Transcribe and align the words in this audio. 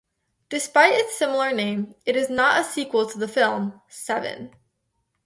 Despite 0.49 0.93
its 0.95 1.15
similar 1.15 1.51
name, 1.53 1.93
it 2.07 2.15
is 2.15 2.27
not 2.27 2.59
a 2.59 2.63
sequel 2.63 3.05
to 3.07 3.19
the 3.19 3.27
film 3.27 3.79
"Seven". 3.87 4.49